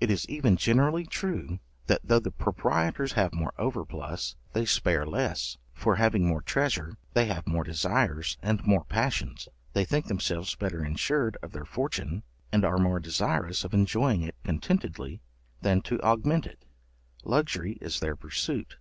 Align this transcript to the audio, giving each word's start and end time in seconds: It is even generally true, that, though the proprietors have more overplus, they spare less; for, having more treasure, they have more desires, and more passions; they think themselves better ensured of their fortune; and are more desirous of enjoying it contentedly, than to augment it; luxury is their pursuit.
It 0.00 0.08
is 0.08 0.24
even 0.28 0.56
generally 0.56 1.04
true, 1.04 1.58
that, 1.88 2.02
though 2.04 2.20
the 2.20 2.30
proprietors 2.30 3.14
have 3.14 3.32
more 3.34 3.52
overplus, 3.58 4.36
they 4.52 4.64
spare 4.64 5.04
less; 5.04 5.58
for, 5.74 5.96
having 5.96 6.24
more 6.28 6.42
treasure, 6.42 6.96
they 7.14 7.24
have 7.24 7.48
more 7.48 7.64
desires, 7.64 8.38
and 8.40 8.64
more 8.64 8.84
passions; 8.84 9.48
they 9.72 9.84
think 9.84 10.06
themselves 10.06 10.54
better 10.54 10.84
ensured 10.84 11.36
of 11.42 11.50
their 11.50 11.64
fortune; 11.64 12.22
and 12.52 12.64
are 12.64 12.78
more 12.78 13.00
desirous 13.00 13.64
of 13.64 13.74
enjoying 13.74 14.22
it 14.22 14.36
contentedly, 14.44 15.20
than 15.60 15.82
to 15.82 16.00
augment 16.02 16.46
it; 16.46 16.64
luxury 17.24 17.78
is 17.80 17.98
their 17.98 18.14
pursuit. 18.14 18.76